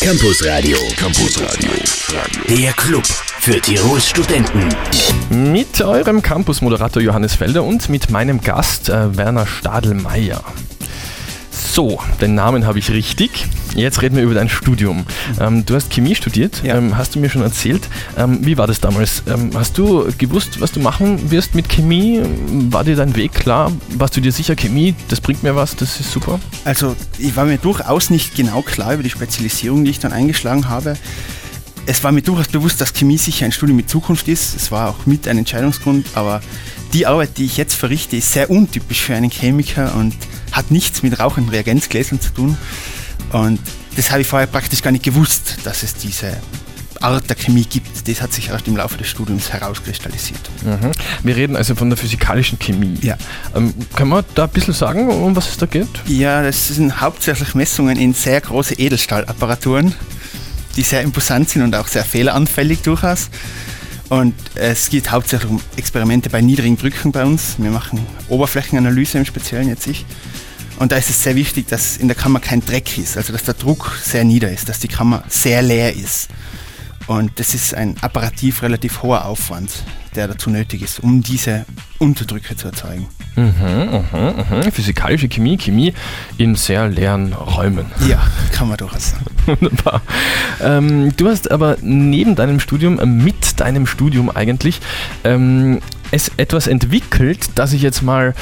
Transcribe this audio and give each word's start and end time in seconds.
Campus 0.00 0.46
Radio. 0.46 0.78
Campus 0.96 1.40
Radio. 1.42 1.70
Der 2.48 2.72
Club 2.74 3.04
für 3.04 3.60
Tirols 3.60 4.08
Studenten. 4.08 4.68
Mit 5.28 5.80
eurem 5.80 6.22
Campus-Moderator 6.22 7.02
Johannes 7.02 7.34
Felder 7.34 7.64
und 7.64 7.88
mit 7.88 8.08
meinem 8.08 8.40
Gast 8.40 8.88
äh, 8.88 9.16
Werner 9.16 9.46
Stadelmeier. 9.46 10.44
So, 11.78 12.00
den 12.20 12.34
Namen 12.34 12.66
habe 12.66 12.80
ich 12.80 12.90
richtig. 12.90 13.46
Jetzt 13.76 14.02
reden 14.02 14.16
wir 14.16 14.24
über 14.24 14.34
dein 14.34 14.48
Studium. 14.48 15.06
Ähm, 15.38 15.64
du 15.64 15.76
hast 15.76 15.92
Chemie 15.92 16.16
studiert, 16.16 16.60
Ja. 16.64 16.76
ähm, 16.76 16.98
hast 16.98 17.14
du 17.14 17.20
mir 17.20 17.30
schon 17.30 17.42
erzählt. 17.42 17.88
Ähm, 18.16 18.44
wie 18.44 18.58
war 18.58 18.66
das 18.66 18.80
damals? 18.80 19.22
Ähm, 19.28 19.52
hast 19.54 19.78
du 19.78 20.08
gewusst, 20.18 20.60
was 20.60 20.72
du 20.72 20.80
machen 20.80 21.30
wirst 21.30 21.54
mit 21.54 21.68
Chemie? 21.68 22.20
War 22.70 22.82
dir 22.82 22.96
dein 22.96 23.14
Weg 23.14 23.32
klar? 23.32 23.70
Warst 23.90 24.16
du 24.16 24.20
dir 24.20 24.32
sicher, 24.32 24.56
Chemie, 24.56 24.96
das 25.06 25.20
bringt 25.20 25.44
mir 25.44 25.54
was, 25.54 25.76
das 25.76 26.00
ist 26.00 26.10
super? 26.10 26.40
Also 26.64 26.96
ich 27.16 27.36
war 27.36 27.44
mir 27.44 27.58
durchaus 27.58 28.10
nicht 28.10 28.34
genau 28.34 28.62
klar 28.62 28.94
über 28.94 29.04
die 29.04 29.10
Spezialisierung, 29.10 29.84
die 29.84 29.92
ich 29.92 30.00
dann 30.00 30.12
eingeschlagen 30.12 30.68
habe. 30.68 30.96
Es 31.86 32.02
war 32.02 32.10
mir 32.10 32.22
durchaus 32.22 32.48
bewusst, 32.48 32.80
dass 32.80 32.92
Chemie 32.92 33.18
sicher 33.18 33.44
ein 33.46 33.52
Studium 33.52 33.76
mit 33.76 33.88
Zukunft 33.88 34.26
ist. 34.26 34.56
Es 34.56 34.72
war 34.72 34.90
auch 34.90 35.06
mit 35.06 35.28
ein 35.28 35.38
Entscheidungsgrund, 35.38 36.08
aber 36.14 36.40
die 36.92 37.06
Arbeit, 37.06 37.38
die 37.38 37.44
ich 37.44 37.56
jetzt 37.56 37.74
verrichte, 37.74 38.16
ist 38.16 38.32
sehr 38.32 38.50
untypisch 38.50 39.02
für 39.02 39.14
einen 39.14 39.30
Chemiker 39.30 39.94
und 39.94 40.16
hat 40.58 40.70
nichts 40.70 41.02
mit 41.02 41.18
rauchenden 41.18 41.50
Reagenzgläsern 41.50 42.20
zu 42.20 42.30
tun. 42.32 42.58
Und 43.32 43.60
das 43.96 44.10
habe 44.10 44.20
ich 44.22 44.26
vorher 44.26 44.46
praktisch 44.46 44.82
gar 44.82 44.90
nicht 44.90 45.04
gewusst, 45.04 45.58
dass 45.64 45.82
es 45.82 45.94
diese 45.94 46.36
Art 47.00 47.28
der 47.30 47.36
Chemie 47.36 47.64
gibt. 47.64 48.08
Das 48.08 48.20
hat 48.20 48.32
sich 48.32 48.48
erst 48.48 48.66
im 48.66 48.76
Laufe 48.76 48.98
des 48.98 49.06
Studiums 49.06 49.52
herauskristallisiert. 49.52 50.40
Mhm. 50.64 50.90
Wir 51.22 51.36
reden 51.36 51.56
also 51.56 51.74
von 51.74 51.90
der 51.90 51.96
physikalischen 51.96 52.58
Chemie. 52.58 52.98
Ja. 53.02 53.16
Ähm, 53.54 53.72
kann 53.94 54.08
man 54.08 54.24
da 54.34 54.44
ein 54.44 54.50
bisschen 54.50 54.74
sagen, 54.74 55.08
um 55.08 55.36
was 55.36 55.48
es 55.48 55.56
da 55.58 55.66
geht? 55.66 55.88
Ja, 56.06 56.42
das 56.42 56.68
sind 56.68 57.00
hauptsächlich 57.00 57.54
Messungen 57.54 57.96
in 57.96 58.14
sehr 58.14 58.40
große 58.40 58.74
Edelstahlapparaturen, 58.74 59.94
die 60.76 60.82
sehr 60.82 61.02
imposant 61.02 61.50
sind 61.50 61.62
und 61.62 61.74
auch 61.76 61.86
sehr 61.86 62.04
fehleranfällig 62.04 62.82
durchaus. 62.82 63.30
Und 64.08 64.34
es 64.54 64.88
geht 64.88 65.10
hauptsächlich 65.10 65.50
um 65.50 65.60
Experimente 65.76 66.30
bei 66.30 66.40
niedrigen 66.40 66.78
Drücken 66.78 67.12
bei 67.12 67.24
uns. 67.24 67.56
Wir 67.58 67.70
machen 67.70 68.00
Oberflächenanalyse 68.28 69.18
im 69.18 69.24
Speziellen 69.26 69.68
jetzt 69.68 69.86
ich. 69.86 70.06
Und 70.78 70.92
da 70.92 70.96
ist 70.96 71.10
es 71.10 71.22
sehr 71.22 71.34
wichtig, 71.34 71.66
dass 71.66 71.96
in 71.96 72.08
der 72.08 72.16
Kammer 72.16 72.40
kein 72.40 72.64
Dreck 72.64 72.98
ist, 72.98 73.16
also 73.16 73.32
dass 73.32 73.42
der 73.42 73.54
Druck 73.54 73.98
sehr 74.02 74.24
nieder 74.24 74.50
ist, 74.50 74.68
dass 74.68 74.78
die 74.78 74.88
Kammer 74.88 75.24
sehr 75.28 75.60
leer 75.62 75.94
ist. 75.94 76.28
Und 77.08 77.40
das 77.40 77.54
ist 77.54 77.74
ein 77.74 77.96
apparativ 78.02 78.62
relativ 78.62 79.02
hoher 79.02 79.24
Aufwand, 79.24 79.82
der 80.14 80.28
dazu 80.28 80.50
nötig 80.50 80.82
ist, 80.82 81.00
um 81.00 81.22
diese 81.22 81.64
Unterdrücke 81.98 82.54
zu 82.54 82.68
erzeugen. 82.68 83.08
Mhm, 83.34 84.04
mhm, 84.12 84.58
mhm. 84.58 84.72
Physikalische 84.72 85.28
Chemie, 85.28 85.56
Chemie 85.56 85.94
in 86.36 86.54
sehr 86.54 86.88
leeren 86.88 87.32
Räumen. 87.32 87.86
Ja, 88.06 88.26
kann 88.52 88.68
man 88.68 88.76
durchaus 88.76 89.12
sagen. 89.12 89.24
Wunderbar. 89.46 90.02
Ähm, 90.60 91.16
du 91.16 91.28
hast 91.28 91.50
aber 91.50 91.76
neben 91.80 92.34
deinem 92.34 92.60
Studium, 92.60 92.98
äh, 92.98 93.06
mit 93.06 93.58
deinem 93.60 93.86
Studium 93.86 94.28
eigentlich, 94.28 94.80
ähm, 95.24 95.80
es 96.10 96.30
etwas 96.36 96.66
entwickelt, 96.66 97.50
das 97.54 97.72
ich 97.72 97.82
jetzt 97.82 98.02
mal 98.02 98.34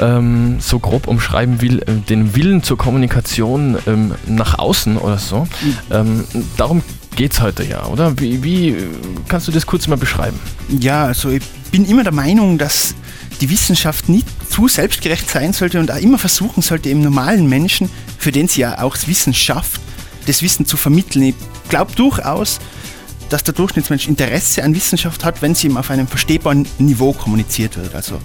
ähm, 0.00 0.58
so 0.60 0.78
grob 0.78 1.06
umschreiben 1.06 1.60
will, 1.60 1.82
äh, 1.82 1.92
den 2.08 2.34
Willen 2.34 2.62
zur 2.62 2.76
Kommunikation 2.76 3.76
ähm, 3.86 4.14
nach 4.26 4.58
außen 4.58 4.96
oder 4.96 5.18
so. 5.18 5.46
Ähm, 5.90 6.24
darum 6.56 6.82
geht 7.16 7.32
es 7.32 7.40
heute 7.40 7.64
ja, 7.64 7.86
oder? 7.86 8.18
Wie, 8.18 8.42
wie 8.42 8.68
äh, 8.70 8.88
kannst 9.28 9.48
du 9.48 9.52
das 9.52 9.66
kurz 9.66 9.86
mal 9.86 9.96
beschreiben? 9.96 10.38
Ja, 10.68 11.04
also 11.06 11.30
ich 11.30 11.42
bin 11.70 11.84
immer 11.86 12.02
der 12.02 12.12
Meinung, 12.12 12.58
dass 12.58 12.94
die 13.40 13.50
Wissenschaft 13.50 14.08
nicht 14.08 14.26
zu 14.50 14.68
selbstgerecht 14.68 15.28
sein 15.28 15.52
sollte 15.52 15.80
und 15.80 15.90
auch 15.90 15.98
immer 15.98 16.18
versuchen 16.18 16.62
sollte, 16.62 16.88
im 16.88 17.02
normalen 17.02 17.48
Menschen, 17.48 17.90
für 18.18 18.32
den 18.32 18.48
sie 18.48 18.62
ja 18.62 18.82
auch 18.82 18.94
das 18.94 19.08
Wissen 19.08 19.34
schafft, 19.34 19.80
das 20.26 20.42
Wissen 20.42 20.66
zu 20.66 20.76
vermitteln. 20.76 21.24
Ich 21.24 21.34
glaube 21.68 21.92
durchaus, 21.94 22.60
dass 23.34 23.42
der 23.42 23.54
Durchschnittsmensch 23.54 24.06
Interesse 24.06 24.62
an 24.62 24.76
Wissenschaft 24.76 25.24
hat, 25.24 25.42
wenn 25.42 25.56
sie 25.56 25.66
ihm 25.66 25.76
auf 25.76 25.90
einem 25.90 26.06
verstehbaren 26.06 26.68
Niveau 26.78 27.12
kommuniziert 27.12 27.76
wird. 27.76 27.92
Also 27.92 28.20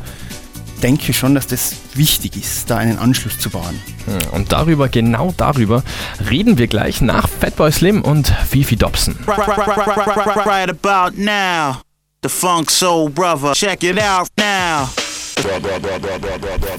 denke 0.84 1.14
schon, 1.14 1.34
dass 1.34 1.48
das 1.48 1.74
wichtig 1.96 2.38
ist, 2.38 2.70
da 2.70 2.78
einen 2.78 3.00
Anschluss 3.00 3.40
zu 3.40 3.50
bauen. 3.50 3.82
Hm, 4.06 4.20
Und 4.34 4.52
darüber, 4.52 4.88
genau 4.88 5.34
darüber, 5.36 5.82
reden 6.30 6.60
wir 6.60 6.68
gleich 6.68 7.02
nach 7.02 7.28
Fatboy 7.28 7.72
Slim 7.72 8.04
und 8.04 8.32
Fifi 8.52 8.76
Dobson. 8.76 9.18
right, 9.26 9.40
right, 9.40 9.58
right, 9.58 9.68
right, 9.68 9.98
right, 9.98 10.28
right, 10.28 10.46
right 10.46 10.70
about 10.70 11.20
now. 11.20 11.82
The 12.22 12.30
Funk 12.30 12.70
Soul 12.70 13.10
Brother. 13.10 13.54
Check 13.54 13.82
it 13.82 13.98
out 14.00 14.28
now. 14.38 14.90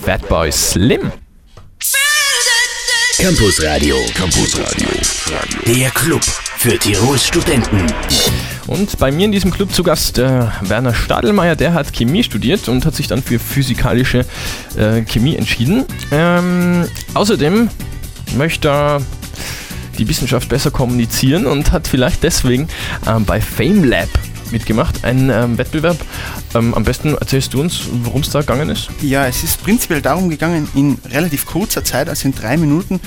Fatboy 0.05 0.53
Slim. 0.53 1.11
Campus 3.19 3.61
Radio. 3.65 3.97
Campus 4.15 4.57
Radio. 4.57 4.89
Der 5.67 5.91
Club 5.91 6.23
für 6.61 6.79
Tirols 6.79 7.27
Studenten. 7.27 7.87
Und 8.71 8.99
bei 9.01 9.11
mir 9.11 9.25
in 9.25 9.33
diesem 9.33 9.51
Club 9.51 9.75
zu 9.75 9.83
Gast 9.83 10.19
äh, 10.19 10.47
Werner 10.61 10.95
Stadelmeier, 10.95 11.57
der 11.57 11.75
hat 11.75 11.93
Chemie 11.93 12.23
studiert 12.23 12.69
und 12.69 12.87
hat 12.87 12.95
sich 12.95 13.09
dann 13.09 13.21
für 13.21 13.41
physikalische 13.41 14.25
äh, 14.79 15.03
Chemie 15.03 15.35
entschieden. 15.35 15.85
Ähm, 16.13 16.85
außerdem 17.15 17.69
möchte 18.37 18.69
er 18.69 19.03
die 19.99 20.09
Wissenschaft 20.09 20.49
besser 20.49 20.71
kommunizieren 20.71 21.47
und 21.47 21.73
hat 21.73 21.89
vielleicht 21.89 22.23
deswegen 22.23 22.69
ähm, 23.09 23.25
bei 23.25 23.41
FameLab 23.41 24.09
mitgemacht, 24.53 25.05
ein 25.05 25.31
ähm, 25.31 25.59
Wettbewerb. 25.59 25.99
Ähm, 26.55 26.73
am 26.73 26.85
besten 26.85 27.15
erzählst 27.17 27.53
du 27.53 27.61
uns, 27.61 27.89
worum 28.05 28.21
es 28.21 28.31
da 28.31 28.39
gegangen 28.39 28.69
ist. 28.69 28.89
Ja, 29.03 29.27
es 29.27 29.43
ist 29.43 29.61
prinzipiell 29.65 30.01
darum 30.01 30.31
gegangen, 30.31 30.69
in 30.77 30.97
relativ 31.11 31.45
kurzer 31.45 31.83
Zeit, 31.83 32.09
also 32.09 32.29
in 32.29 32.37
drei 32.37 32.57
Minuten, 32.57 33.01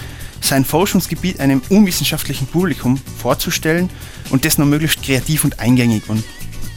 sein 0.43 0.65
Forschungsgebiet 0.65 1.39
einem 1.39 1.61
unwissenschaftlichen 1.69 2.47
Publikum 2.47 2.99
vorzustellen 3.17 3.89
und 4.29 4.45
das 4.45 4.57
noch 4.57 4.65
möglichst 4.65 5.01
kreativ 5.01 5.43
und 5.43 5.59
eingängig. 5.59 6.03
Und 6.09 6.23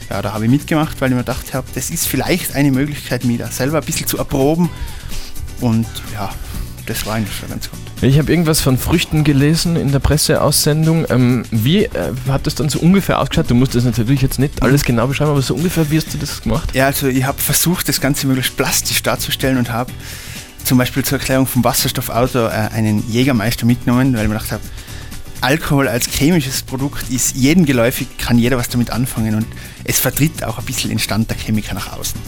ja, 0.09 0.21
da 0.21 0.33
habe 0.33 0.45
ich 0.45 0.51
mitgemacht, 0.51 1.01
weil 1.01 1.09
ich 1.09 1.15
mir 1.15 1.21
gedacht 1.21 1.53
habe, 1.53 1.67
das 1.75 1.89
ist 1.89 2.07
vielleicht 2.07 2.55
eine 2.55 2.71
Möglichkeit, 2.71 3.25
mich 3.25 3.39
da 3.39 3.47
selber 3.51 3.79
ein 3.79 3.83
bisschen 3.85 4.07
zu 4.07 4.17
erproben. 4.17 4.69
Und 5.59 5.87
ja, 6.13 6.29
das 6.85 7.05
war 7.05 7.15
eigentlich 7.15 7.35
schon 7.35 7.49
ganz 7.49 7.69
gut. 7.69 7.79
Ich 8.01 8.17
habe 8.19 8.31
irgendwas 8.31 8.61
von 8.61 8.77
Früchten 8.77 9.23
gelesen 9.23 9.75
in 9.75 9.91
der 9.91 9.99
Presseaussendung. 9.99 11.05
Ähm, 11.09 11.43
wie 11.51 11.85
äh, 11.85 12.13
hat 12.29 12.45
das 12.45 12.55
dann 12.55 12.69
so 12.69 12.79
ungefähr 12.79 13.19
ausgeschaut? 13.19 13.49
Du 13.49 13.55
musst 13.55 13.73
das 13.73 13.83
natürlich 13.83 14.21
jetzt 14.21 14.37
nicht 14.37 14.61
alles 14.61 14.83
genau 14.83 15.07
beschreiben, 15.07 15.31
aber 15.31 15.41
so 15.41 15.55
ungefähr, 15.55 15.89
wie 15.89 15.97
hast 15.97 16.13
du 16.13 16.17
das 16.17 16.41
gemacht? 16.41 16.75
Ja, 16.75 16.85
also 16.85 17.07
ich 17.07 17.23
habe 17.23 17.41
versucht, 17.41 17.89
das 17.89 17.99
Ganze 17.99 18.27
möglichst 18.27 18.55
plastisch 18.55 19.01
darzustellen 19.01 19.57
und 19.57 19.71
habe 19.71 19.91
zum 20.67 20.77
Beispiel 20.77 21.03
zur 21.03 21.17
Erklärung 21.17 21.47
vom 21.47 21.63
Wasserstoffauto 21.63 22.47
äh, 22.47 22.49
einen 22.49 23.09
Jägermeister 23.09 23.65
mitgenommen, 23.65 24.13
weil 24.13 24.23
ich 24.23 24.27
mir 24.27 24.35
gedacht 24.35 24.51
habe, 24.51 24.63
Alkohol 25.39 25.87
als 25.87 26.07
chemisches 26.09 26.63
Produkt 26.63 27.09
ist 27.09 27.35
jedem 27.35 27.65
geläufig, 27.65 28.07
kann 28.17 28.37
jeder 28.37 28.57
was 28.57 28.67
damit 28.67 28.91
anfangen 28.91 29.35
und 29.35 29.45
es 29.85 29.99
vertritt 29.99 30.43
auch 30.43 30.57
ein 30.57 30.65
bisschen 30.65 30.89
den 30.89 30.99
Stand 30.99 31.29
der 31.29 31.37
Chemiker 31.37 31.73
nach 31.73 31.97
außen. 31.97 32.19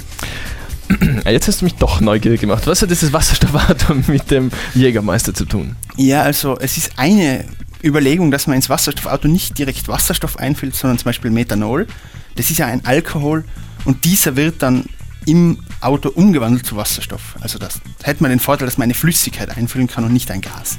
Äh, 1.26 1.32
Jetzt 1.34 1.50
hast 1.50 1.62
du 1.62 1.66
mich 1.66 1.76
doch 1.76 2.00
neugierig 2.00 2.40
gemacht. 2.40 2.66
Was 2.66 2.82
hat 2.82 2.90
dieses 2.90 3.12
Wasserstoffauto 3.12 3.96
mit 4.08 4.32
dem 4.32 4.52
Jägermeister 4.74 5.34
zu 5.34 5.44
tun? 5.44 5.76
Ja, 5.98 6.22
also 6.22 6.58
es 6.60 6.78
ist 6.78 6.92
eine 6.98 7.44
Überlegung, 7.84 8.32
dass 8.32 8.48
man 8.48 8.56
ins 8.56 8.70
Wasserstoffauto 8.70 9.28
nicht 9.28 9.58
direkt 9.58 9.90
Wasserstoff 9.90 10.38
einfüllt, 10.38 10.76
sondern 10.76 10.98
zum 10.98 11.06
Beispiel 11.06 11.32
Methanol. 11.32 11.88
Das 12.36 12.50
ist 12.50 12.58
ja 12.58 12.68
ein 12.68 12.86
Alkohol 12.86 13.44
und 13.84 14.06
dieser 14.06 14.38
wird 14.38 14.62
dann 14.62 14.86
im 15.26 15.60
Auto 15.82 16.10
umgewandelt 16.10 16.66
zu 16.66 16.76
Wasserstoff. 16.76 17.36
Also 17.42 17.60
das 17.60 17.82
hätte 18.04 18.24
man 18.24 18.32
den 18.32 18.40
Vorteil, 18.40 18.66
dass 18.66 18.78
man 18.78 18.86
eine 18.86 18.94
Flüssigkeit 18.94 19.56
einfüllen 19.56 19.88
kann 19.88 20.04
und 20.04 20.14
nicht 20.14 20.32
ein 20.32 20.42
Gas. 20.42 20.78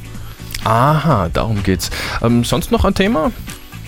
Aha, 0.64 1.28
darum 1.32 1.62
geht's. 1.62 1.90
Ähm, 2.22 2.44
sonst 2.44 2.70
noch 2.70 2.84
ein 2.84 2.94
Thema, 2.94 3.32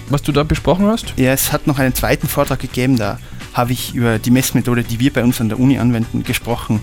was 0.09 0.23
du 0.23 0.33
da 0.33 0.43
besprochen 0.43 0.87
hast? 0.87 1.15
Ja, 1.17 1.33
es 1.33 1.53
hat 1.53 1.67
noch 1.67 1.79
einen 1.79 1.95
zweiten 1.95 2.29
Vortrag 2.29 2.61
gegeben, 2.61 2.97
da 2.97 3.19
habe 3.53 3.73
ich 3.73 3.95
über 3.95 4.19
die 4.19 4.31
Messmethode, 4.31 4.83
die 4.83 4.99
wir 4.99 5.13
bei 5.13 5.23
uns 5.23 5.41
an 5.41 5.49
der 5.49 5.61
Uni 5.61 5.79
anwenden, 5.79 6.23
gesprochen. 6.23 6.81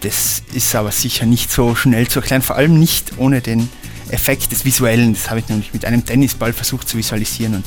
Das 0.00 0.42
ist 0.52 0.74
aber 0.74 0.92
sicher 0.92 1.26
nicht 1.26 1.50
so 1.50 1.74
schnell 1.74 2.06
zu 2.08 2.20
erklären, 2.20 2.42
vor 2.42 2.56
allem 2.56 2.78
nicht 2.78 3.12
ohne 3.18 3.40
den 3.40 3.68
Effekt 4.10 4.52
des 4.52 4.64
Visuellen. 4.64 5.12
Das 5.12 5.30
habe 5.30 5.40
ich 5.40 5.48
nämlich 5.48 5.72
mit 5.72 5.84
einem 5.84 6.04
Tennisball 6.04 6.52
versucht 6.52 6.88
zu 6.88 6.96
visualisieren. 6.96 7.56
Und 7.56 7.64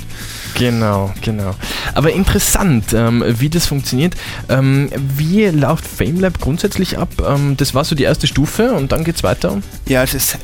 Genau, 0.55 1.13
genau. 1.21 1.55
Aber 1.93 2.11
interessant, 2.11 2.93
ähm, 2.93 3.23
wie 3.39 3.49
das 3.49 3.67
funktioniert. 3.67 4.15
Ähm, 4.49 4.89
wie 5.17 5.45
läuft 5.45 5.85
FameLab 5.85 6.39
grundsätzlich 6.39 6.97
ab? 6.97 7.09
Ähm, 7.25 7.57
das 7.57 7.73
war 7.73 7.83
so 7.83 7.95
die 7.95 8.03
erste 8.03 8.27
Stufe 8.27 8.73
und 8.73 8.91
dann 8.91 9.03
geht's 9.03 9.23
weiter. 9.23 9.61
ja, 9.87 10.01
also 10.01 10.17
es 10.17 10.35
äh, 10.35 10.37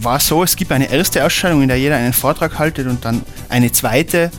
war 0.00 0.20
so, 0.20 0.42
es 0.42 0.56
gibt 0.56 0.72
eine 0.72 0.90
erste 0.90 1.24
Ausstellung, 1.24 1.62
in 1.62 1.68
der 1.68 1.78
jeder 1.78 1.96
einen 1.96 2.12
Vortrag 2.12 2.58
haltet 2.58 2.86
und 2.86 3.04
dann 3.04 3.22
eine 3.48 3.72
zweite. 3.72 4.30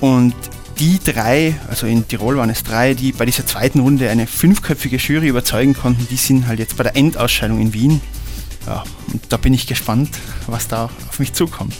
Und 0.00 0.34
die 0.80 0.98
drei, 0.98 1.54
also 1.68 1.86
in 1.86 2.08
Tirol 2.08 2.38
waren 2.38 2.48
es 2.48 2.62
drei, 2.62 2.94
die 2.94 3.12
bei 3.12 3.26
dieser 3.26 3.46
zweiten 3.46 3.80
Runde 3.80 4.08
eine 4.08 4.26
fünfköpfige 4.26 4.96
Jury 4.96 5.28
überzeugen 5.28 5.74
konnten, 5.74 6.08
die 6.10 6.16
sind 6.16 6.46
halt 6.46 6.58
jetzt 6.58 6.78
bei 6.78 6.82
der 6.82 6.96
Endausscheidung 6.96 7.60
in 7.60 7.74
Wien. 7.74 8.00
Ja, 8.66 8.84
und 9.12 9.22
da 9.28 9.36
bin 9.36 9.52
ich 9.52 9.66
gespannt, 9.66 10.08
was 10.46 10.68
da 10.68 10.88
auf 11.08 11.18
mich 11.18 11.34
zukommt. 11.34 11.74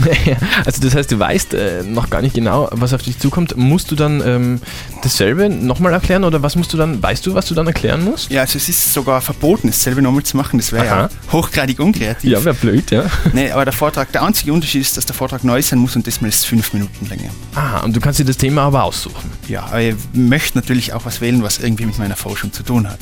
also 0.64 0.82
das 0.82 0.94
heißt, 0.94 1.10
du 1.10 1.18
weißt 1.18 1.54
äh, 1.54 1.82
noch 1.82 2.10
gar 2.10 2.22
nicht 2.22 2.34
genau, 2.34 2.68
was 2.72 2.92
auf 2.92 3.02
dich 3.02 3.18
zukommt. 3.18 3.56
Musst 3.56 3.90
du 3.90 3.96
dann 3.96 4.22
ähm, 4.24 4.60
dasselbe 5.02 5.48
nochmal 5.48 5.92
erklären 5.92 6.24
oder 6.24 6.42
was 6.42 6.56
musst 6.56 6.72
du 6.72 6.76
dann, 6.76 7.02
weißt 7.02 7.26
du, 7.26 7.34
was 7.34 7.46
du 7.46 7.54
dann 7.54 7.66
erklären 7.66 8.04
musst? 8.04 8.30
Ja, 8.30 8.42
also 8.42 8.56
es 8.58 8.68
ist 8.68 8.92
sogar 8.92 9.20
verboten, 9.20 9.68
dasselbe 9.68 10.02
nochmal 10.02 10.22
zu 10.22 10.36
machen. 10.36 10.58
Das 10.58 10.72
wäre 10.72 10.86
ja 10.86 11.08
hochgradig 11.30 11.78
unkreativ. 11.78 12.30
Ja, 12.30 12.44
wäre 12.44 12.54
blöd, 12.54 12.90
ja. 12.90 13.04
Nee, 13.32 13.50
aber 13.50 13.64
der 13.64 13.72
Vortrag, 13.72 14.12
der 14.12 14.22
einzige 14.22 14.52
Unterschied 14.52 14.82
ist, 14.82 14.96
dass 14.96 15.06
der 15.06 15.14
Vortrag 15.14 15.44
neu 15.44 15.62
sein 15.62 15.78
muss 15.78 15.96
und 15.96 16.06
das 16.06 16.20
mal 16.20 16.28
ist 16.28 16.46
fünf 16.46 16.72
Minuten 16.72 17.08
länger. 17.08 17.30
Aha, 17.54 17.80
und 17.80 17.94
du 17.96 18.00
kannst 18.00 18.18
dir 18.18 18.24
das 18.24 18.36
Thema 18.36 18.62
aber 18.62 18.84
aussuchen. 18.84 19.30
Ja, 19.48 19.64
aber 19.66 19.80
ich 19.80 19.94
möchte 20.12 20.58
natürlich 20.58 20.92
auch 20.92 21.04
was 21.04 21.20
wählen, 21.20 21.42
was 21.42 21.58
irgendwie 21.58 21.86
mit 21.86 21.98
meiner 21.98 22.16
Forschung 22.16 22.52
zu 22.52 22.62
tun 22.62 22.88
hat. 22.88 22.98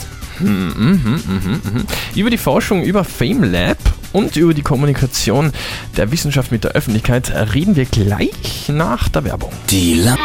Über 2.14 2.30
die 2.30 2.38
Forschung 2.38 2.82
über 2.82 3.04
FameLab 3.04 3.78
und 4.12 4.36
über 4.36 4.54
die 4.54 4.62
Kommunikation 4.62 5.52
der 5.96 6.10
Wissenschaft 6.12 6.52
mit 6.52 6.64
der 6.64 6.72
Öffentlichkeit 6.72 7.30
reden 7.54 7.76
wir 7.76 7.84
gleich 7.84 8.68
nach 8.68 9.08
der 9.08 9.24
Werbung. 9.24 9.52
Die 9.70 9.94
La 9.94 10.16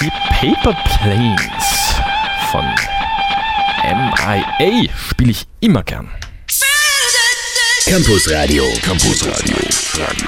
Die 0.00 0.10
Paper 0.28 0.76
Planes 0.84 1.64
von 2.50 2.64
MIA 3.84 4.90
spiele 5.08 5.30
ich 5.30 5.46
immer 5.60 5.82
gern. 5.82 6.10
Campus 7.86 8.28
Radio. 8.30 8.64
Campus 8.82 9.24
Radio. 9.26 9.56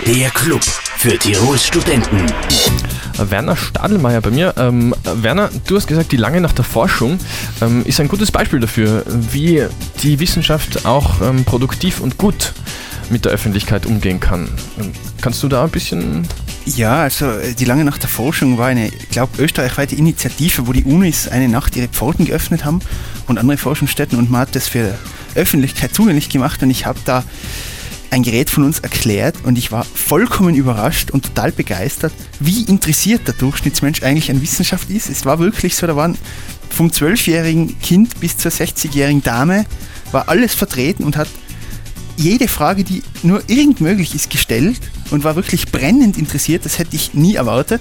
Der 0.06 0.30
Club 0.30 0.62
für 0.96 1.18
Tirols 1.18 1.66
Studenten. 1.66 2.24
Werner 3.18 3.56
Stadelmeier 3.56 4.20
bei 4.20 4.30
mir. 4.30 4.54
Ähm, 4.56 4.94
Werner, 5.04 5.50
du 5.66 5.76
hast 5.76 5.86
gesagt, 5.86 6.12
die 6.12 6.16
lange 6.16 6.40
nach 6.40 6.52
der 6.52 6.64
Forschung 6.64 7.18
ähm, 7.60 7.84
ist 7.84 8.00
ein 8.00 8.08
gutes 8.08 8.30
Beispiel 8.30 8.60
dafür, 8.60 9.04
wie 9.06 9.64
die 10.02 10.20
Wissenschaft 10.20 10.86
auch 10.86 11.20
ähm, 11.20 11.44
produktiv 11.44 12.00
und 12.00 12.18
gut 12.18 12.52
mit 13.10 13.24
der 13.24 13.32
Öffentlichkeit 13.32 13.86
umgehen 13.86 14.20
kann. 14.20 14.48
Ähm, 14.80 14.92
kannst 15.20 15.42
du 15.42 15.48
da 15.48 15.64
ein 15.64 15.70
bisschen 15.70 16.26
Ja, 16.64 17.02
also 17.02 17.26
äh, 17.26 17.54
die 17.54 17.64
lange 17.64 17.84
Nacht 17.84 18.02
der 18.02 18.10
Forschung 18.10 18.58
war 18.58 18.66
eine, 18.66 18.88
ich 18.88 19.08
glaube, 19.08 19.42
österreichweite 19.42 19.96
Initiative, 19.96 20.66
wo 20.66 20.72
die 20.72 20.84
Unis 20.84 21.28
eine 21.28 21.48
Nacht 21.48 21.76
ihre 21.76 21.88
Pforten 21.88 22.26
geöffnet 22.26 22.64
haben 22.64 22.80
und 23.26 23.38
andere 23.38 23.56
Forschungsstätten 23.56 24.18
und 24.18 24.30
man 24.30 24.42
hat 24.42 24.54
das 24.54 24.68
für 24.68 24.94
Öffentlichkeit 25.34 25.94
zugänglich 25.94 26.28
gemacht 26.28 26.62
und 26.62 26.70
ich 26.70 26.86
habe 26.86 26.98
da 27.04 27.24
ein 28.10 28.22
Gerät 28.22 28.50
von 28.50 28.64
uns 28.64 28.80
erklärt 28.80 29.36
und 29.44 29.58
ich 29.58 29.70
war 29.70 29.84
vollkommen 29.84 30.54
überrascht 30.54 31.10
und 31.10 31.24
total 31.24 31.52
begeistert, 31.52 32.12
wie 32.40 32.62
interessiert 32.64 33.26
der 33.26 33.34
Durchschnittsmensch 33.34 34.02
eigentlich 34.02 34.30
an 34.30 34.40
Wissenschaft 34.40 34.90
ist. 34.90 35.10
Es 35.10 35.24
war 35.24 35.38
wirklich 35.38 35.76
so, 35.76 35.86
da 35.86 35.96
waren 35.96 36.16
vom 36.70 36.88
12-jährigen 36.88 37.78
Kind 37.80 38.20
bis 38.20 38.36
zur 38.36 38.50
60-jährigen 38.50 39.22
Dame 39.22 39.66
war 40.12 40.28
alles 40.28 40.54
vertreten 40.54 41.04
und 41.04 41.16
hat 41.16 41.28
jede 42.16 42.48
Frage, 42.48 42.82
die 42.82 43.02
nur 43.22 43.42
irgend 43.46 43.80
möglich 43.80 44.14
ist, 44.14 44.30
gestellt 44.30 44.80
und 45.10 45.24
war 45.24 45.36
wirklich 45.36 45.70
brennend 45.70 46.18
interessiert. 46.18 46.64
Das 46.64 46.78
hätte 46.78 46.96
ich 46.96 47.14
nie 47.14 47.36
erwartet. 47.36 47.80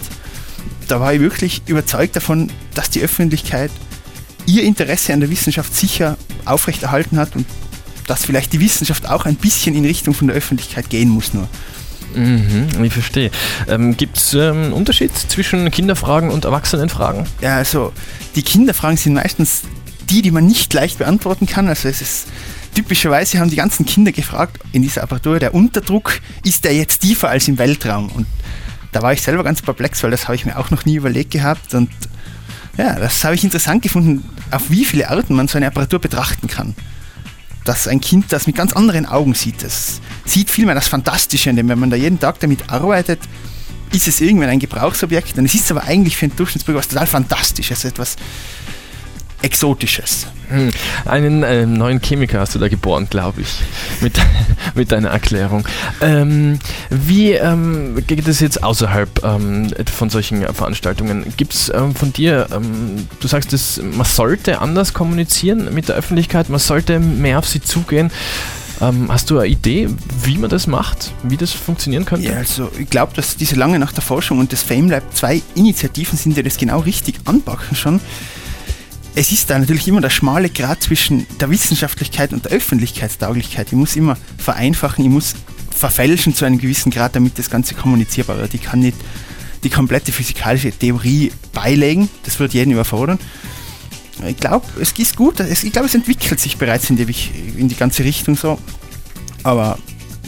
Da 0.87 0.99
war 0.99 1.13
ich 1.13 1.19
wirklich 1.19 1.63
überzeugt 1.65 2.15
davon, 2.15 2.51
dass 2.75 2.89
die 2.89 3.01
Öffentlichkeit 3.01 3.71
ihr 4.45 4.63
Interesse 4.63 5.13
an 5.13 5.19
der 5.19 5.29
Wissenschaft 5.29 5.75
sicher 5.75 6.17
aufrechterhalten 6.45 7.17
hat 7.17 7.35
und 7.35 7.45
dass 8.07 8.25
vielleicht 8.25 8.53
die 8.53 8.59
Wissenschaft 8.59 9.07
auch 9.07 9.25
ein 9.25 9.35
bisschen 9.35 9.75
in 9.75 9.85
Richtung 9.85 10.13
von 10.13 10.27
der 10.27 10.35
Öffentlichkeit 10.35 10.89
gehen 10.89 11.09
muss 11.09 11.33
nur. 11.33 11.47
Mhm, 12.15 12.83
ich 12.83 12.93
verstehe. 12.93 13.29
Ähm, 13.67 13.95
Gibt 13.95 14.17
es 14.17 14.33
ähm, 14.33 14.63
einen 14.63 14.73
Unterschied 14.73 15.11
zwischen 15.15 15.69
Kinderfragen 15.69 16.31
und 16.31 16.45
Erwachsenenfragen? 16.45 17.25
Ja, 17.41 17.57
also 17.57 17.93
die 18.35 18.41
Kinderfragen 18.41 18.97
sind 18.97 19.13
meistens 19.13 19.63
die, 20.09 20.21
die 20.21 20.31
man 20.31 20.47
nicht 20.47 20.73
leicht 20.73 20.97
beantworten 20.97 21.45
kann. 21.45 21.67
Also 21.67 21.89
es 21.89 22.01
ist 22.01 22.27
typischerweise 22.73 23.39
haben 23.39 23.49
die 23.49 23.55
ganzen 23.55 23.85
Kinder 23.85 24.11
gefragt 24.11 24.59
in 24.71 24.81
dieser 24.81 25.03
Apparatur, 25.03 25.39
der 25.39 25.53
Unterdruck, 25.53 26.19
ist 26.43 26.63
der 26.63 26.75
jetzt 26.75 26.99
tiefer 26.99 27.29
als 27.29 27.47
im 27.47 27.57
Weltraum? 27.57 28.09
Und 28.09 28.27
da 28.91 29.01
war 29.01 29.13
ich 29.13 29.21
selber 29.21 29.43
ganz 29.43 29.61
perplex, 29.61 30.01
weil 30.03 30.11
das 30.11 30.27
habe 30.27 30.35
ich 30.35 30.45
mir 30.45 30.57
auch 30.57 30.71
noch 30.71 30.85
nie 30.85 30.95
überlegt 30.95 31.31
gehabt. 31.31 31.73
Und 31.73 31.89
ja, 32.77 32.95
das 32.95 33.23
habe 33.23 33.35
ich 33.35 33.43
interessant 33.43 33.81
gefunden, 33.81 34.23
auf 34.51 34.69
wie 34.69 34.85
viele 34.85 35.09
Arten 35.09 35.35
man 35.35 35.47
so 35.47 35.57
eine 35.57 35.67
Apparatur 35.67 35.99
betrachten 35.99 36.47
kann. 36.47 36.75
Dass 37.67 37.85
ein 37.85 37.99
Kind 37.99 38.31
das 38.31 38.47
mit 38.47 38.55
ganz 38.55 38.71
anderen 38.71 39.05
Augen 39.05 39.33
sieht. 39.33 39.61
Das 39.61 39.99
sieht 40.23 40.49
vielmehr 40.49 40.73
das 40.73 40.87
Fantastische, 40.87 41.53
denn 41.53 41.67
wenn 41.67 41.77
man 41.77 41.89
da 41.89 41.97
jeden 41.97 42.17
Tag 42.17 42.39
damit 42.39 42.69
arbeitet, 42.69 43.19
ist 43.91 44.07
es 44.07 44.21
irgendwann 44.21 44.47
ein 44.47 44.59
Gebrauchsobjekt 44.59 45.37
und 45.37 45.45
es 45.45 45.53
ist 45.53 45.69
aber 45.69 45.83
eigentlich 45.83 46.15
für 46.15 46.27
einen 46.27 46.35
Durchschnittsbürger 46.37 46.79
was 46.79 46.87
total 46.87 47.07
Fantastisches, 47.07 47.83
etwas 47.83 48.15
Exotisches. 49.41 50.27
Hm, 50.49 50.71
Einen 51.05 51.43
ähm, 51.43 51.73
neuen 51.73 52.01
Chemiker 52.01 52.39
hast 52.39 52.55
du 52.55 52.59
da 52.59 52.69
geboren, 52.69 53.07
glaube 53.09 53.41
ich, 53.41 53.59
mit, 54.01 54.19
mit 54.75 54.91
deiner 54.91 55.09
Erklärung. 55.09 55.67
Ähm, 56.01 56.59
wie 56.89 57.33
ähm, 57.33 58.01
geht 58.07 58.27
es 58.27 58.39
jetzt 58.39 58.63
außerhalb 58.63 59.23
ähm, 59.23 59.71
von 59.93 60.09
solchen 60.09 60.41
Veranstaltungen? 60.53 61.25
Gibt 61.37 61.53
es 61.53 61.69
ähm, 61.69 61.93
von 61.93 62.13
dir, 62.13 62.47
ähm, 62.51 63.07
du 63.19 63.27
sagst, 63.27 63.53
dass 63.53 63.79
man 63.81 64.05
sollte 64.05 64.59
anders 64.59 64.93
kommunizieren 64.93 65.73
mit 65.73 65.89
der 65.89 65.95
Öffentlichkeit, 65.95 66.49
man 66.49 66.59
sollte 66.59 66.99
mehr 66.99 67.39
auf 67.39 67.47
sie 67.47 67.61
zugehen. 67.61 68.11
Ähm, 68.79 69.11
hast 69.11 69.29
du 69.29 69.39
eine 69.39 69.47
Idee, 69.47 69.89
wie 70.23 70.37
man 70.37 70.49
das 70.49 70.67
macht, 70.67 71.11
wie 71.23 71.37
das 71.37 71.51
funktionieren 71.51 72.05
könnte? 72.05 72.27
Ja, 72.29 72.37
also 72.37 72.71
ich 72.77 72.89
glaube, 72.89 73.13
dass 73.15 73.35
diese 73.35 73.55
lange 73.55 73.79
nach 73.79 73.91
der 73.91 74.03
Forschung 74.03 74.39
und 74.39 74.53
das 74.53 74.61
FameLab 74.61 75.03
zwei 75.15 75.41
Initiativen 75.55 76.17
sind, 76.17 76.37
die 76.37 76.43
das 76.43 76.57
genau 76.57 76.79
richtig 76.79 77.15
anpacken 77.25 77.75
schon. 77.75 77.99
Es 79.19 79.31
ist 79.31 79.49
da 79.49 79.57
natürlich 79.57 79.87
immer 79.87 79.99
der 79.99 80.11
schmale 80.11 80.47
Grat 80.47 80.83
zwischen 80.83 81.25
der 81.39 81.49
Wissenschaftlichkeit 81.49 82.33
und 82.33 82.45
der 82.45 82.51
Öffentlichkeitstauglichkeit. 82.51 83.65
Ich 83.69 83.73
muss 83.73 83.95
immer 83.95 84.15
vereinfachen, 84.37 85.03
ich 85.03 85.09
muss 85.09 85.33
verfälschen 85.75 86.35
zu 86.35 86.45
einem 86.45 86.59
gewissen 86.59 86.91
Grad, 86.91 87.15
damit 87.15 87.39
das 87.39 87.49
Ganze 87.49 87.73
kommunizierbar 87.73 88.37
wird. 88.37 88.53
Ich 88.53 88.61
kann 88.61 88.79
nicht 88.79 88.95
die 89.63 89.71
komplette 89.71 90.11
physikalische 90.11 90.71
Theorie 90.71 91.31
beilegen, 91.51 92.09
das 92.25 92.39
wird 92.39 92.53
jeden 92.53 92.69
überfordern. 92.69 93.17
Ich 94.27 94.37
glaube, 94.37 94.67
es 94.79 94.91
ist 94.91 95.15
gut, 95.15 95.39
ich 95.39 95.71
glaube, 95.71 95.87
es 95.87 95.95
entwickelt 95.95 96.39
sich 96.39 96.57
bereits 96.57 96.87
in 96.91 96.95
die, 96.95 97.11
in 97.57 97.69
die 97.69 97.75
ganze 97.75 98.03
Richtung 98.03 98.35
so. 98.37 98.59
Aber 99.41 99.79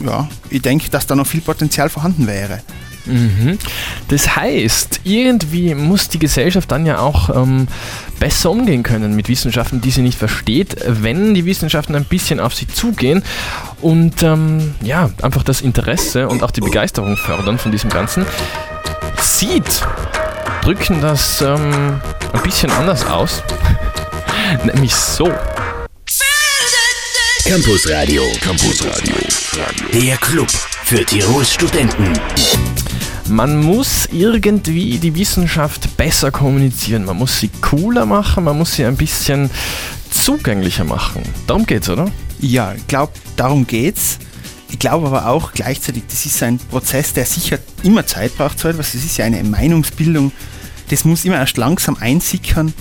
ja, 0.03 0.27
ich 0.49 0.63
denke, 0.63 0.89
dass 0.89 1.05
da 1.05 1.15
noch 1.15 1.27
viel 1.27 1.41
Potenzial 1.41 1.89
vorhanden 1.89 2.25
wäre. 2.25 2.63
Mhm. 3.09 3.57
Das 4.07 4.35
heißt, 4.35 5.01
irgendwie 5.03 5.75
muss 5.75 6.09
die 6.09 6.19
Gesellschaft 6.19 6.71
dann 6.71 6.85
ja 6.85 6.99
auch 6.99 7.29
ähm, 7.35 7.67
besser 8.19 8.51
umgehen 8.51 8.83
können 8.83 9.15
mit 9.15 9.29
Wissenschaften, 9.29 9.81
die 9.81 9.91
sie 9.91 10.01
nicht 10.01 10.17
versteht, 10.17 10.75
wenn 10.85 11.33
die 11.33 11.45
Wissenschaften 11.45 11.95
ein 11.95 12.05
bisschen 12.05 12.39
auf 12.39 12.53
sie 12.53 12.67
zugehen 12.67 13.23
und 13.81 14.23
ähm, 14.23 14.75
ja, 14.81 15.09
einfach 15.21 15.43
das 15.43 15.61
Interesse 15.61 16.27
und 16.27 16.43
auch 16.43 16.51
die 16.51 16.61
Begeisterung 16.61 17.17
fördern 17.17 17.57
von 17.57 17.71
diesem 17.71 17.89
Ganzen. 17.89 18.25
Sieht, 19.21 19.83
drücken 20.61 21.01
das 21.01 21.41
ähm, 21.41 21.99
ein 22.33 22.43
bisschen 22.43 22.71
anders 22.71 23.05
aus. 23.05 23.43
Nämlich 24.63 24.93
so. 24.93 25.31
Campus 27.45 27.89
Radio. 27.89 28.23
Campus 28.41 28.85
Radio. 28.85 29.15
Der 29.91 30.17
Club 30.17 30.49
für 30.83 31.03
Tirols 31.03 31.53
Studenten. 31.53 32.13
Man 33.29 33.63
muss 33.63 34.09
irgendwie 34.11 34.97
die 34.97 35.13
Wissenschaft 35.13 35.95
besser 35.97 36.31
kommunizieren. 36.31 37.05
Man 37.05 37.17
muss 37.17 37.39
sie 37.39 37.49
cooler 37.61 38.07
machen, 38.07 38.43
man 38.43 38.57
muss 38.57 38.73
sie 38.73 38.85
ein 38.85 38.97
bisschen 38.97 39.51
zugänglicher 40.09 40.83
machen. 40.83 41.21
Darum 41.45 41.67
geht's, 41.67 41.89
oder? 41.89 42.09
Ja, 42.39 42.73
ich 42.73 42.87
glaube, 42.87 43.13
darum 43.35 43.67
geht's. 43.67 44.17
Ich 44.71 44.79
glaube 44.79 45.05
aber 45.05 45.27
auch 45.27 45.51
gleichzeitig, 45.53 46.03
das 46.09 46.25
ist 46.25 46.41
ein 46.41 46.57
Prozess, 46.57 47.13
der 47.13 47.25
sicher 47.25 47.59
immer 47.83 48.03
Zeit 48.07 48.35
braucht, 48.35 48.57
so 48.57 48.67
etwas. 48.67 48.93
Das 48.93 49.03
ist 49.03 49.17
ja 49.17 49.25
eine 49.25 49.43
Meinungsbildung. 49.43 50.31
Das 50.89 51.05
muss 51.05 51.23
immer 51.23 51.37
erst 51.37 51.57
langsam 51.57 51.97
einsickern. 51.99 52.73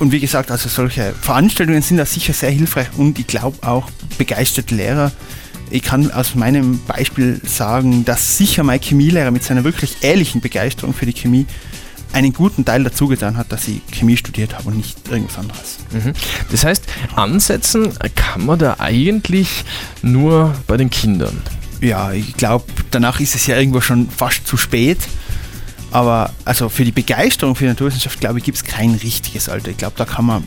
Und 0.00 0.10
wie 0.10 0.18
gesagt, 0.18 0.50
also 0.50 0.68
solche 0.68 1.12
Veranstaltungen 1.12 1.82
sind 1.82 1.98
da 1.98 2.06
sicher 2.06 2.32
sehr 2.32 2.50
hilfreich 2.50 2.88
und 2.96 3.16
ich 3.20 3.28
glaube 3.28 3.64
auch 3.64 3.88
begeisterte 4.18 4.74
Lehrer. 4.74 5.12
Ich 5.72 5.82
kann 5.82 6.10
aus 6.12 6.34
meinem 6.34 6.80
Beispiel 6.86 7.40
sagen, 7.46 8.04
dass 8.04 8.36
sicher 8.36 8.62
mein 8.62 8.78
Chemielehrer 8.80 9.30
mit 9.30 9.42
seiner 9.42 9.64
wirklich 9.64 10.02
ehrlichen 10.02 10.42
Begeisterung 10.42 10.92
für 10.92 11.06
die 11.06 11.14
Chemie 11.14 11.46
einen 12.12 12.34
guten 12.34 12.66
Teil 12.66 12.84
dazu 12.84 13.08
getan 13.08 13.38
hat, 13.38 13.50
dass 13.52 13.66
ich 13.68 13.80
Chemie 13.90 14.18
studiert 14.18 14.54
habe 14.54 14.68
und 14.68 14.76
nicht 14.76 15.08
irgendwas 15.08 15.38
anderes. 15.38 15.78
Mhm. 15.92 16.12
Das 16.50 16.64
heißt, 16.64 16.84
ansetzen 17.16 17.90
kann 18.14 18.44
man 18.44 18.58
da 18.58 18.76
eigentlich 18.80 19.64
nur 20.02 20.54
bei 20.66 20.76
den 20.76 20.90
Kindern. 20.90 21.40
Ja, 21.80 22.12
ich 22.12 22.34
glaube, 22.34 22.66
danach 22.90 23.18
ist 23.18 23.34
es 23.34 23.46
ja 23.46 23.56
irgendwo 23.56 23.80
schon 23.80 24.10
fast 24.10 24.46
zu 24.46 24.58
spät. 24.58 24.98
Aber 25.90 26.30
also 26.44 26.68
für 26.68 26.84
die 26.84 26.92
Begeisterung 26.92 27.54
für 27.54 27.64
die 27.64 27.70
Naturwissenschaft, 27.70 28.20
glaube 28.20 28.38
ich, 28.38 28.44
gibt 28.44 28.58
es 28.58 28.64
kein 28.64 28.90
richtiges 28.94 29.48
Alter. 29.48 29.70
Ich 29.70 29.78
glaube, 29.78 29.94
da 29.96 30.04
kann 30.04 30.26
man 30.26 30.44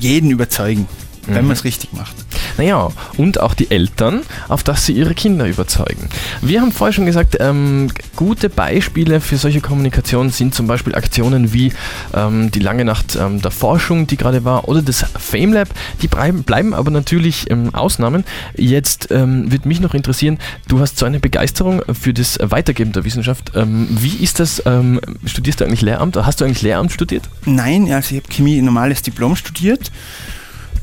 jeden 0.00 0.30
überzeugen, 0.32 0.88
wenn 1.26 1.42
Mhm. 1.42 1.46
man 1.48 1.56
es 1.56 1.62
richtig 1.64 1.92
macht. 1.92 2.14
Naja, 2.56 2.90
und 3.16 3.40
auch 3.40 3.54
die 3.54 3.70
Eltern, 3.70 4.22
auf 4.48 4.62
dass 4.62 4.86
sie 4.86 4.92
ihre 4.92 5.14
Kinder 5.14 5.46
überzeugen. 5.46 6.08
Wir 6.40 6.60
haben 6.60 6.72
vorher 6.72 6.92
schon 6.92 7.06
gesagt, 7.06 7.36
ähm, 7.40 7.90
gute 8.16 8.48
Beispiele 8.48 9.20
für 9.20 9.36
solche 9.36 9.60
Kommunikation 9.60 10.30
sind 10.30 10.54
zum 10.54 10.66
Beispiel 10.66 10.94
Aktionen 10.94 11.52
wie 11.52 11.72
ähm, 12.14 12.50
die 12.50 12.60
lange 12.60 12.84
Nacht 12.84 13.16
ähm, 13.16 13.42
der 13.42 13.50
Forschung, 13.50 14.06
die 14.06 14.16
gerade 14.16 14.44
war, 14.44 14.68
oder 14.68 14.82
das 14.82 15.04
FameLab. 15.18 15.68
Die 16.02 16.08
bleiben, 16.08 16.74
aber 16.74 16.90
natürlich 16.90 17.46
Ausnahmen. 17.72 18.24
Jetzt 18.56 19.10
ähm, 19.10 19.50
wird 19.50 19.66
mich 19.66 19.80
noch 19.80 19.94
interessieren, 19.94 20.38
du 20.68 20.80
hast 20.80 20.98
so 20.98 21.06
eine 21.06 21.20
Begeisterung 21.20 21.82
für 21.92 22.14
das 22.14 22.38
Weitergeben 22.40 22.92
der 22.92 23.04
Wissenschaft. 23.04 23.52
Ähm, 23.54 23.88
wie 23.90 24.22
ist 24.22 24.40
das? 24.40 24.62
Ähm, 24.66 25.00
studierst 25.24 25.60
du 25.60 25.64
eigentlich 25.64 25.82
Lehramt? 25.82 26.16
Hast 26.16 26.40
du 26.40 26.44
eigentlich 26.44 26.62
Lehramt 26.62 26.92
studiert? 26.92 27.24
Nein, 27.44 27.90
also 27.92 28.14
ich 28.14 28.22
habe 28.22 28.32
Chemie 28.32 28.60
normales 28.62 29.02
Diplom 29.02 29.36
studiert. 29.36 29.90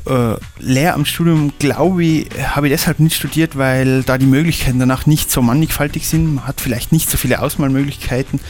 Äh, 0.06 0.34
Lehramtsstudium, 0.58 1.52
glaube 1.58 2.04
ich, 2.04 2.28
habe 2.42 2.66
ich 2.66 2.72
deshalb 2.72 2.98
nicht 2.98 3.16
studiert, 3.16 3.56
weil 3.56 4.02
da 4.02 4.18
die 4.18 4.26
Möglichkeiten 4.26 4.78
danach 4.78 5.06
nicht 5.06 5.30
so 5.30 5.42
mannigfaltig 5.42 6.08
sind. 6.08 6.34
Man 6.34 6.46
hat 6.46 6.60
vielleicht 6.60 6.92
nicht 6.92 7.10
so 7.10 7.16
viele 7.16 7.40
Auswahlmöglichkeiten. 7.40 8.40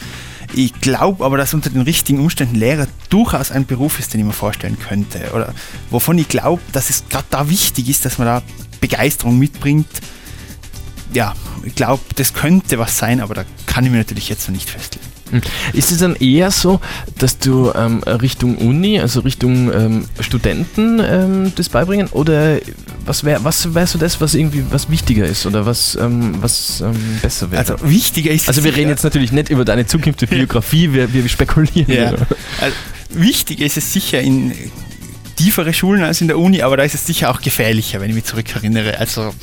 Ich 0.55 0.73
glaube 0.81 1.25
aber, 1.25 1.37
dass 1.37 1.53
unter 1.53 1.69
den 1.69 1.81
richtigen 1.81 2.19
Umständen 2.19 2.55
Lehrer 2.55 2.87
durchaus 3.09 3.51
ein 3.51 3.65
Beruf 3.65 3.99
ist, 3.99 4.13
den 4.13 4.21
ich 4.21 4.25
mir 4.25 4.33
vorstellen 4.33 4.77
könnte. 4.79 5.31
Oder 5.33 5.53
wovon 5.89 6.17
ich 6.17 6.27
glaube, 6.27 6.61
dass 6.71 6.89
es 6.89 7.05
gerade 7.09 7.25
da 7.29 7.49
wichtig 7.49 7.89
ist, 7.89 8.05
dass 8.05 8.17
man 8.17 8.27
da 8.27 8.41
Begeisterung 8.79 9.39
mitbringt. 9.39 9.87
Ja, 11.13 11.33
ich 11.63 11.75
glaube, 11.75 12.03
das 12.15 12.33
könnte 12.33 12.77
was 12.79 12.97
sein, 12.97 13.21
aber 13.21 13.33
da 13.33 13.45
kann 13.65 13.85
ich 13.85 13.91
mir 13.91 13.97
natürlich 13.97 14.29
jetzt 14.29 14.47
noch 14.47 14.53
nicht 14.53 14.69
festlegen. 14.69 15.12
Hm. 15.33 15.41
Ist 15.73 15.91
es 15.91 15.99
dann 15.99 16.15
eher 16.15 16.51
so, 16.51 16.79
dass 17.17 17.39
du 17.39 17.71
ähm, 17.75 18.03
Richtung 18.03 18.57
Uni, 18.57 18.99
also 18.99 19.21
Richtung 19.21 19.73
ähm, 19.73 20.05
Studenten 20.19 20.99
ähm, 20.99 21.51
das 21.55 21.69
beibringen? 21.69 22.07
Oder 22.07 22.57
was 23.05 23.23
wäre 23.23 23.43
was 23.43 23.73
wär 23.73 23.87
so 23.87 23.97
das, 23.97 24.21
was 24.21 24.35
irgendwie 24.35 24.63
was 24.69 24.89
wichtiger 24.89 25.25
ist 25.25 25.45
oder 25.45 25.65
was, 25.65 25.97
ähm, 25.99 26.35
was 26.41 26.81
ähm, 26.81 27.19
besser 27.21 27.51
wäre? 27.51 27.61
Also 27.61 27.75
wichtiger 27.81 28.31
ist. 28.31 28.47
Also 28.47 28.63
wir 28.63 28.75
reden 28.75 28.89
jetzt 28.89 29.03
natürlich 29.03 29.31
nicht 29.31 29.49
über 29.49 29.65
deine 29.65 29.85
zukünftige 29.85 30.35
Biografie, 30.35 30.93
wir, 30.93 31.13
wir 31.13 31.27
spekulieren. 31.27 31.93
Ja. 31.93 32.11
Also, 32.61 32.75
wichtiger 33.09 33.65
ist 33.65 33.77
es 33.77 33.91
sicher 33.91 34.21
in 34.21 34.53
tiefere 35.35 35.73
Schulen 35.73 36.03
als 36.03 36.21
in 36.21 36.27
der 36.27 36.37
Uni, 36.37 36.61
aber 36.61 36.77
da 36.77 36.83
ist 36.83 36.93
es 36.93 37.05
sicher 37.05 37.29
auch 37.31 37.41
gefährlicher, 37.41 37.99
wenn 38.01 38.09
ich 38.09 38.15
mich 38.15 38.25
zurückerinnere. 38.25 38.99
Also 38.99 39.33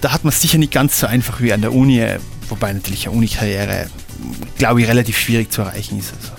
da 0.00 0.12
hat 0.12 0.24
man 0.24 0.32
es 0.32 0.40
sicher 0.40 0.58
nicht 0.58 0.72
ganz 0.72 1.00
so 1.00 1.06
einfach 1.06 1.40
wie 1.40 1.52
an 1.52 1.60
der 1.60 1.72
Uni, 1.72 2.04
wobei 2.48 2.72
natürlich 2.72 3.06
eine 3.06 3.16
Uni-Karriere 3.16 3.90
glaube 4.58 4.82
ich, 4.82 4.88
relativ 4.88 5.18
schwierig 5.18 5.50
zu 5.50 5.62
erreichen 5.62 5.98
ist. 5.98 6.12
Also, 6.14 6.32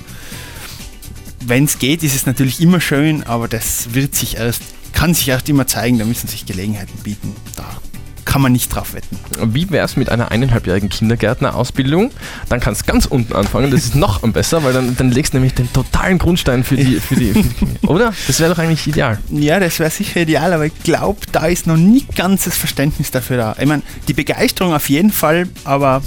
Wenn 1.46 1.66
es 1.66 1.80
geht, 1.80 2.04
ist 2.04 2.16
es 2.16 2.26
natürlich 2.26 2.62
immer 2.62 2.82
schön, 2.82 3.24
aber 3.24 3.48
das 3.48 3.94
wird 3.94 4.16
sich 4.16 4.38
erst, 4.38 4.62
kann 4.94 5.14
sich 5.14 5.28
erst 5.30 5.50
immer 5.50 5.68
zeigen, 5.68 6.00
da 6.00 6.06
müssen 6.06 6.28
sich 6.28 6.46
Gelegenheiten 6.46 6.98
bieten. 7.04 7.36
Da 7.56 7.66
kann 8.30 8.44
man 8.44 8.52
nicht 8.52 8.70
drauf 8.70 8.94
wetten. 8.94 9.18
Wie 9.56 9.72
wäre 9.72 9.84
es 9.84 9.96
mit 9.96 10.10
einer 10.10 10.30
eineinhalbjährigen 10.30 10.90
Kindergärtnerausbildung? 10.90 12.12
Dann 12.48 12.60
kannst 12.60 12.82
du 12.82 12.86
ganz 12.86 13.08
unten 13.08 13.34
anfangen, 13.34 13.72
das 13.72 13.86
ist 13.86 13.96
noch 13.96 14.20
besser, 14.20 14.64
weil 14.64 14.72
dann, 14.72 14.96
dann 14.96 15.10
legst 15.10 15.34
du 15.34 15.38
nämlich 15.38 15.56
den 15.56 15.74
totalen 15.74 16.20
Grundstein 16.20 16.64
für 16.64 16.76
die, 16.76 17.00
für 17.00 17.16
die, 17.16 17.34
für 17.34 17.42
die 17.42 17.88
oder? 17.88 18.14
Das 18.28 18.40
wäre 18.40 18.54
doch 18.54 18.60
eigentlich 18.60 18.86
ideal. 18.86 19.18
Ja, 19.32 19.60
das 19.60 19.80
wäre 19.80 19.90
sicher 19.90 20.22
ideal, 20.22 20.54
aber 20.54 20.68
ich 20.68 20.84
glaube, 20.84 21.22
da 21.32 21.48
ist 21.48 21.66
noch 21.66 21.78
nicht 21.78 22.16
ganz 22.16 22.44
das 22.44 22.56
Verständnis 22.56 23.10
dafür 23.10 23.38
da. 23.38 23.56
Ich 23.60 23.66
meine, 23.66 23.82
die 24.08 24.14
Begeisterung 24.14 24.76
auf 24.76 24.90
jeden 24.90 25.12
Fall, 25.12 25.48
aber 25.64 26.04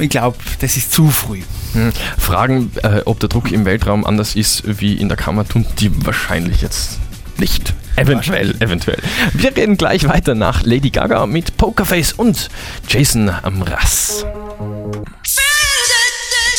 ich 0.00 0.10
glaube, 0.10 0.38
das 0.60 0.76
ist 0.76 0.92
zu 0.92 1.10
früh. 1.10 1.42
Hm. 1.72 1.92
Fragen, 2.18 2.70
äh, 2.82 3.02
ob 3.04 3.20
der 3.20 3.28
Druck 3.28 3.52
im 3.52 3.64
Weltraum 3.64 4.06
anders 4.06 4.34
ist 4.34 4.62
wie 4.80 4.94
in 4.94 5.08
der 5.08 5.16
Kammer, 5.16 5.46
tun 5.46 5.66
die 5.78 5.90
wahrscheinlich 6.06 6.62
jetzt 6.62 6.98
nicht. 7.38 7.74
Eventuell, 7.96 8.54
eventuell. 8.60 8.98
Wir 9.32 9.56
reden 9.56 9.76
gleich 9.76 10.06
weiter 10.06 10.34
nach 10.36 10.62
Lady 10.62 10.90
Gaga 10.90 11.26
mit 11.26 11.56
Pokerface 11.56 12.12
und 12.12 12.48
Jason 12.88 13.28
Amras. 13.28 14.24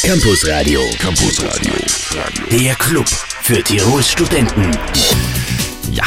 Campus 0.03 0.47
Radio. 0.47 0.81
Campus 0.99 1.41
Radio. 1.43 1.73
Der 2.51 2.75
Club 2.75 3.07
für 3.07 3.63
Tirols 3.63 4.11
Studenten. 4.11 4.71
Ja, 5.91 6.03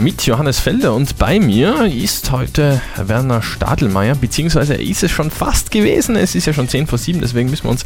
mit 0.00 0.24
Johannes 0.24 0.58
Felder 0.58 0.94
und 0.94 1.18
bei 1.18 1.38
mir 1.38 1.84
ist 1.84 2.30
heute 2.30 2.80
Werner 2.96 3.42
Stadelmeier, 3.42 4.14
beziehungsweise 4.14 4.74
ist 4.74 5.02
es 5.02 5.10
schon 5.10 5.30
fast 5.30 5.70
gewesen, 5.70 6.16
es 6.16 6.34
ist 6.34 6.46
ja 6.46 6.54
schon 6.54 6.68
10 6.68 6.86
vor 6.86 6.98
7, 6.98 7.20
deswegen 7.20 7.50
müssen 7.50 7.64
wir 7.64 7.70
uns 7.70 7.84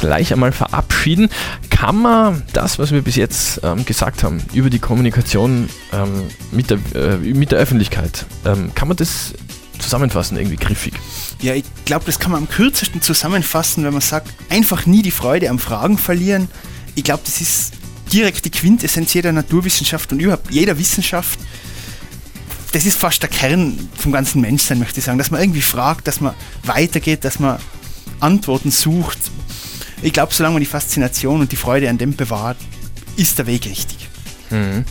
gleich 0.00 0.32
einmal 0.32 0.50
verabschieden. 0.50 1.28
Kann 1.70 1.96
man 2.02 2.42
das, 2.52 2.78
was 2.78 2.90
wir 2.90 3.02
bis 3.02 3.14
jetzt 3.14 3.60
ähm, 3.62 3.84
gesagt 3.84 4.24
haben 4.24 4.42
über 4.52 4.68
die 4.68 4.80
Kommunikation 4.80 5.68
ähm, 5.92 6.24
mit, 6.50 6.70
der, 6.70 6.78
äh, 6.94 7.16
mit 7.18 7.52
der 7.52 7.60
Öffentlichkeit, 7.60 8.26
ähm, 8.44 8.72
kann 8.74 8.88
man 8.88 8.96
das 8.96 9.34
zusammenfassen, 9.78 10.36
irgendwie 10.36 10.56
griffig? 10.56 10.94
Ja, 11.40 11.54
ich 11.54 11.64
glaube, 11.84 12.04
das 12.04 12.18
kann 12.18 12.32
man 12.32 12.42
am 12.42 12.48
kürzesten 12.48 13.00
zusammenfassen, 13.00 13.84
wenn 13.84 13.92
man 13.92 14.02
sagt, 14.02 14.28
einfach 14.50 14.86
nie 14.86 15.02
die 15.02 15.12
Freude 15.12 15.50
am 15.50 15.60
Fragen 15.60 15.98
verlieren. 15.98 16.48
Ich 16.96 17.04
glaube, 17.04 17.22
das 17.24 17.40
ist 17.40 17.74
direkt 18.14 18.44
die 18.44 18.50
Quintessenz 18.50 19.12
jeder 19.12 19.32
Naturwissenschaft 19.32 20.12
und 20.12 20.20
überhaupt 20.20 20.50
jeder 20.50 20.78
Wissenschaft. 20.78 21.38
Das 22.72 22.86
ist 22.86 22.98
fast 22.98 23.22
der 23.22 23.28
Kern 23.28 23.88
vom 23.96 24.12
ganzen 24.12 24.40
Menschsein, 24.40 24.78
möchte 24.78 25.00
ich 25.00 25.04
sagen, 25.04 25.18
dass 25.18 25.30
man 25.30 25.40
irgendwie 25.40 25.62
fragt, 25.62 26.06
dass 26.06 26.20
man 26.20 26.34
weitergeht, 26.62 27.24
dass 27.24 27.38
man 27.38 27.58
Antworten 28.20 28.70
sucht. 28.70 29.18
Ich 30.02 30.12
glaube, 30.12 30.32
solange 30.32 30.54
man 30.54 30.60
die 30.60 30.66
Faszination 30.66 31.40
und 31.40 31.52
die 31.52 31.56
Freude 31.56 31.88
an 31.90 31.98
dem 31.98 32.14
bewahrt, 32.14 32.56
ist 33.16 33.38
der 33.38 33.46
Weg 33.46 33.66
richtig. 33.66 34.08
Mhm. 34.50 34.84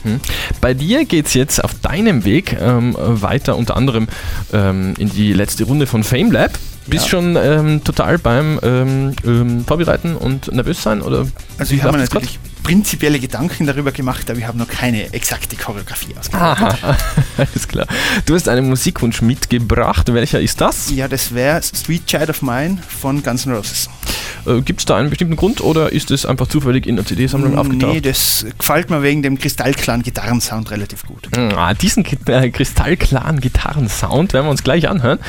Bei 0.60 0.74
dir 0.74 1.06
geht 1.06 1.28
es 1.28 1.34
jetzt 1.34 1.64
auf 1.64 1.74
deinem 1.80 2.26
Weg 2.26 2.58
ähm, 2.60 2.96
weiter, 2.98 3.56
unter 3.56 3.78
anderem 3.78 4.08
ähm, 4.52 4.96
in 4.98 5.10
die 5.10 5.32
letzte 5.32 5.64
Runde 5.64 5.88
von 5.88 6.04
FameLab. 6.04 6.58
Bist 6.88 7.06
ja. 7.06 7.10
schon 7.12 7.38
ähm, 7.38 7.84
total 7.84 8.18
beim 8.18 8.60
ähm, 8.62 9.14
ähm, 9.26 9.66
Vorbereiten 9.66 10.16
und 10.16 10.52
nervös 10.52 10.84
sein? 10.84 11.02
Oder 11.02 11.28
also 11.58 11.74
ich 11.74 11.82
habe 11.84 11.98
mir 11.98 12.04
natürlich 12.04 12.40
grad? 12.42 12.53
Prinzipielle 12.64 13.20
Gedanken 13.20 13.68
darüber 13.68 13.92
gemacht, 13.92 14.30
aber 14.30 14.40
ich 14.40 14.48
habe 14.48 14.58
noch 14.58 14.68
keine 14.68 15.14
exakte 15.14 15.56
Choreografie 15.56 16.16
ausgearbeitet. 16.18 16.80
alles 17.38 17.68
klar. 17.68 17.88
Du 18.26 18.36
hast 18.36 18.48
einen 18.50 18.70
Musikwunsch 18.70 19.22
mitgebracht. 19.22 20.12
Welcher 20.14 20.40
ist 20.40 20.62
das? 20.62 20.90
Ja, 20.90 21.08
das 21.08 21.34
wäre 21.34 21.62
Sweet 21.62 22.08
Child 22.08 22.30
of 22.30 22.42
Mine 22.42 22.78
von 22.88 23.22
Guns 23.22 23.46
N' 23.46 23.54
Roses. 23.54 23.90
Äh, 24.46 24.62
Gibt 24.62 24.80
es 24.82 24.86
da 24.86 24.98
einen 24.98 25.10
bestimmten 25.10 25.36
Grund 25.36 25.62
oder 25.62 25.92
ist 25.92 26.12
es 26.12 26.26
einfach 26.26 26.48
zufällig 26.48 26.86
in 26.86 26.96
der 26.96 27.06
CD-Sammlung 27.06 27.58
aufgetaucht? 27.58 27.94
Nee, 27.94 28.02
das 28.02 28.46
gefällt 28.58 28.90
mir 28.90 29.02
wegen 29.04 29.22
dem 29.24 29.38
kristallklaren 29.38 30.04
Gitarrensound 30.04 30.72
relativ 30.72 31.06
gut. 31.06 31.30
Ah, 31.56 31.74
diesen 31.74 32.06
äh, 32.28 32.50
kristallklaren 32.50 33.40
Gitarrensound 33.40 34.34
werden 34.34 34.46
wir 34.46 34.52
uns 34.52 34.64
gleich 34.64 34.90
anhören. 34.90 35.20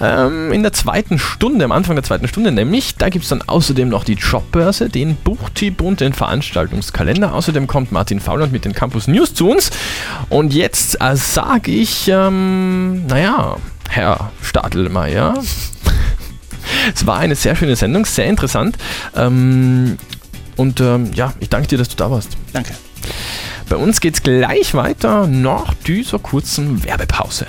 Ähm, 0.00 0.52
in 0.52 0.62
der 0.62 0.72
zweiten 0.72 1.18
Stunde, 1.18 1.64
am 1.64 1.72
Anfang 1.72 1.96
der 1.96 2.04
zweiten 2.04 2.28
Stunde 2.28 2.52
nämlich, 2.52 2.96
da 2.96 3.08
gibt 3.08 3.24
es 3.24 3.28
dann 3.30 3.42
außerdem 3.42 3.88
noch 3.88 4.04
die 4.04 4.14
Jobbörse, 4.14 4.88
den 4.88 5.16
Buchtipp 5.16 5.80
und 5.80 6.00
den 6.00 6.12
Veranstaltungskalender. 6.12 7.34
Außerdem 7.34 7.66
kommt 7.66 7.92
Martin 7.92 8.20
Fauland 8.20 8.52
mit 8.52 8.64
den 8.64 8.72
Campus 8.72 9.08
News 9.08 9.34
zu 9.34 9.50
uns. 9.50 9.70
Und 10.28 10.54
jetzt 10.54 11.00
äh, 11.00 11.16
sage 11.16 11.70
ich, 11.70 12.08
ähm, 12.08 13.06
naja, 13.06 13.56
Herr 13.88 14.32
Stadelmeier, 14.42 15.34
es 16.94 17.06
war 17.06 17.18
eine 17.18 17.34
sehr 17.34 17.56
schöne 17.56 17.76
Sendung, 17.76 18.04
sehr 18.06 18.26
interessant. 18.26 18.76
Ähm, 19.16 19.98
und 20.56 20.80
ähm, 20.80 21.12
ja, 21.14 21.32
ich 21.40 21.48
danke 21.48 21.68
dir, 21.68 21.78
dass 21.78 21.88
du 21.88 21.96
da 21.96 22.10
warst. 22.10 22.30
Danke. 22.52 22.74
Bei 23.68 23.76
uns 23.76 24.00
geht 24.00 24.14
es 24.14 24.22
gleich 24.22 24.74
weiter 24.74 25.26
nach 25.26 25.74
dieser 25.74 26.18
kurzen 26.18 26.84
Werbepause. 26.84 27.46